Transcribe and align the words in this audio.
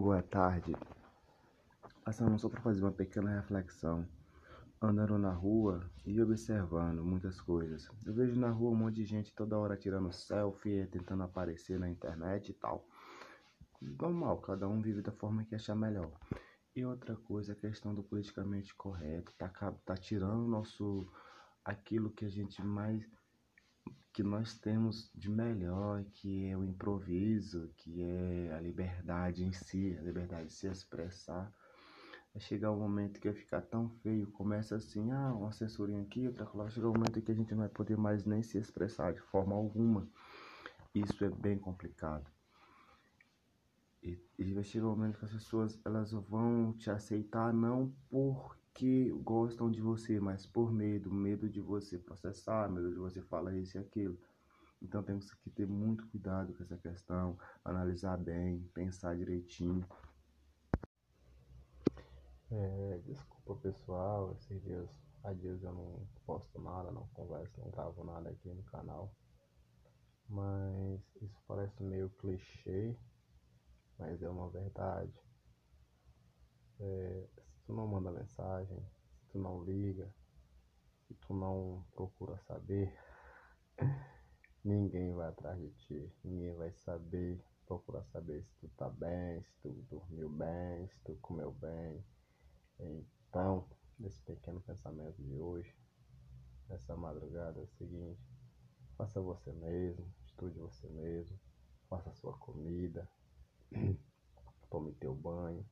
Boa 0.00 0.22
tarde. 0.22 0.74
Passando 2.02 2.38
só 2.38 2.48
para 2.48 2.62
fazer 2.62 2.80
uma 2.80 2.90
pequena 2.90 3.38
reflexão. 3.38 4.08
Andando 4.80 5.18
na 5.18 5.30
rua 5.30 5.90
e 6.06 6.18
observando 6.22 7.04
muitas 7.04 7.38
coisas. 7.38 7.86
Eu 8.06 8.14
vejo 8.14 8.34
na 8.40 8.48
rua 8.48 8.70
um 8.70 8.76
monte 8.76 8.94
de 8.94 9.04
gente 9.04 9.30
toda 9.34 9.58
hora 9.58 9.76
tirando 9.76 10.10
selfie, 10.10 10.86
tentando 10.86 11.22
aparecer 11.22 11.78
na 11.78 11.90
internet 11.90 12.48
e 12.48 12.54
tal. 12.54 12.88
Normal, 13.78 14.38
cada 14.38 14.66
um 14.66 14.80
vive 14.80 15.02
da 15.02 15.12
forma 15.12 15.44
que 15.44 15.54
achar 15.54 15.74
melhor. 15.74 16.10
E 16.74 16.82
outra 16.82 17.14
coisa, 17.14 17.52
a 17.52 17.56
questão 17.56 17.94
do 17.94 18.02
politicamente 18.02 18.74
correto, 18.74 19.34
tá, 19.36 19.50
tá 19.84 19.96
tirando 19.98 20.48
nosso 20.48 21.06
aquilo 21.62 22.08
que 22.08 22.24
a 22.24 22.30
gente 22.30 22.62
mais 22.62 23.06
que 24.12 24.22
nós 24.22 24.58
temos 24.58 25.10
de 25.14 25.30
melhor, 25.30 26.04
que 26.12 26.46
é 26.46 26.56
o 26.56 26.64
improviso, 26.64 27.70
que 27.76 28.02
é 28.02 28.52
a 28.52 28.60
liberdade 28.60 29.44
em 29.44 29.52
si, 29.52 29.96
a 29.98 30.02
liberdade 30.02 30.48
de 30.48 30.52
se 30.52 30.66
expressar. 30.66 31.52
Vai 32.32 32.40
chegar 32.40 32.72
um 32.72 32.78
momento 32.78 33.20
que 33.20 33.28
vai 33.28 33.36
ficar 33.36 33.60
tão 33.62 33.88
feio, 33.88 34.30
começa 34.32 34.76
assim, 34.76 35.10
ah, 35.10 35.32
uma 35.32 35.52
censurinha 35.52 36.02
aqui, 36.02 36.26
outra 36.26 36.48
lá, 36.54 36.68
chega 36.68 36.88
um 36.88 36.92
momento 36.92 37.20
que 37.20 37.32
a 37.32 37.34
gente 37.34 37.50
não 37.52 37.60
vai 37.60 37.68
poder 37.68 37.96
mais 37.96 38.24
nem 38.24 38.42
se 38.42 38.58
expressar 38.58 39.12
de 39.12 39.20
forma 39.20 39.54
alguma. 39.54 40.08
Isso 40.94 41.24
é 41.24 41.30
bem 41.30 41.58
complicado. 41.58 42.30
E, 44.02 44.18
e 44.38 44.54
vai 44.54 44.64
chegar 44.64 44.86
um 44.86 44.90
momento 44.90 45.18
que 45.18 45.24
as 45.24 45.32
pessoas 45.32 45.80
elas 45.84 46.12
vão 46.12 46.72
te 46.72 46.90
aceitar 46.90 47.52
não 47.52 47.92
por 48.08 48.56
que 48.80 49.10
gostam 49.22 49.70
de 49.70 49.78
você, 49.78 50.18
mas 50.18 50.46
por 50.46 50.72
medo, 50.72 51.12
medo 51.12 51.50
de 51.50 51.60
você 51.60 51.98
processar, 51.98 52.66
medo 52.70 52.90
de 52.90 52.96
você 52.96 53.20
falar 53.20 53.54
isso 53.54 53.76
e 53.76 53.78
aquilo. 53.78 54.18
Então 54.80 55.02
temos 55.02 55.30
que 55.34 55.50
ter 55.50 55.66
muito 55.66 56.08
cuidado 56.08 56.54
com 56.54 56.62
essa 56.62 56.78
questão, 56.78 57.38
analisar 57.62 58.16
bem, 58.16 58.66
pensar 58.72 59.14
direitinho. 59.14 59.86
É, 62.50 63.00
desculpa 63.04 63.54
pessoal, 63.56 64.32
esses 64.32 64.62
dias, 64.62 64.88
há 65.24 65.34
dias 65.34 65.62
eu 65.62 65.74
não 65.74 66.08
posto 66.24 66.58
nada, 66.58 66.90
não 66.90 67.06
converso, 67.08 67.60
não 67.60 67.70
gravo 67.70 68.02
nada 68.02 68.30
aqui 68.30 68.48
no 68.48 68.62
canal. 68.62 69.14
Mas 70.26 71.02
isso 71.20 71.38
parece 71.46 71.82
meio 71.82 72.08
clichê, 72.08 72.96
mas 73.98 74.22
é 74.22 74.30
uma 74.30 74.48
verdade. 74.48 75.20
É, 76.80 77.28
tu 77.64 77.72
não 77.72 77.86
manda 77.86 78.10
mensagem, 78.10 78.78
se 79.12 79.26
tu 79.28 79.38
não 79.38 79.62
liga, 79.62 80.12
se 81.06 81.14
tu 81.14 81.34
não 81.34 81.84
procura 81.92 82.38
saber, 82.46 82.92
ninguém 84.64 85.12
vai 85.12 85.28
atrás 85.28 85.58
de 85.58 85.70
ti, 85.70 86.12
ninguém 86.24 86.54
vai 86.54 86.72
saber, 86.72 87.42
procurar 87.66 88.04
saber 88.06 88.42
se 88.44 88.54
tu 88.60 88.68
tá 88.76 88.88
bem, 88.88 89.42
se 89.42 89.52
tu 89.62 89.70
dormiu 89.88 90.28
bem, 90.28 90.88
se 90.88 91.00
tu 91.00 91.16
comeu 91.22 91.52
bem. 91.52 92.04
Então, 92.78 93.68
nesse 93.98 94.20
pequeno 94.22 94.60
pensamento 94.60 95.22
de 95.22 95.38
hoje, 95.38 95.74
nessa 96.68 96.96
madrugada 96.96 97.60
é 97.60 97.62
o 97.62 97.68
seguinte, 97.68 98.20
faça 98.96 99.20
você 99.20 99.52
mesmo, 99.52 100.06
estude 100.24 100.58
você 100.58 100.88
mesmo, 100.88 101.38
faça 101.88 102.12
sua 102.12 102.36
comida, 102.38 103.08
tome 104.70 104.92
teu 104.94 105.14
banho 105.14 105.64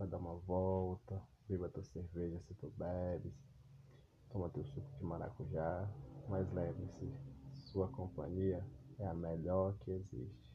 vai 0.00 0.08
dar 0.08 0.16
uma 0.16 0.34
volta, 0.34 1.22
beba 1.46 1.68
tua 1.68 1.84
cerveja 1.84 2.40
se 2.48 2.54
tu 2.54 2.72
bebes, 2.78 3.34
toma 4.30 4.48
teu 4.48 4.64
suco 4.64 4.88
de 4.96 5.04
maracujá, 5.04 5.86
mas 6.26 6.50
lembre-se, 6.52 7.12
sua 7.70 7.86
companhia 7.88 8.64
é 8.98 9.06
a 9.06 9.12
melhor 9.12 9.76
que 9.80 9.90
existe. 9.90 10.49